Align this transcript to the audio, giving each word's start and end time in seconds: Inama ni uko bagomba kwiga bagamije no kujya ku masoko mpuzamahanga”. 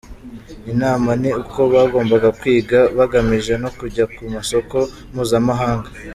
Inama 0.71 1.09
ni 1.21 1.31
uko 1.41 1.59
bagomba 1.73 2.15
kwiga 2.39 2.79
bagamije 2.97 3.53
no 3.63 3.69
kujya 3.77 4.03
ku 4.13 4.21
masoko 4.33 4.77
mpuzamahanga”. 5.11 5.89